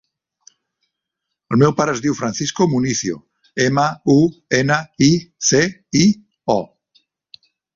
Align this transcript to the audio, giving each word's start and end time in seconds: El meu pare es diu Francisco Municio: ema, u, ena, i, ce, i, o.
El 1.55 1.59
meu 1.63 1.73
pare 1.81 1.93
es 1.97 2.01
diu 2.05 2.15
Francisco 2.21 2.67
Municio: 2.73 3.19
ema, 3.67 3.85
u, 4.17 4.17
ena, 4.63 4.79
i, 5.11 5.13
ce, 5.51 5.63
i, 6.05 6.05
o. 6.59 6.61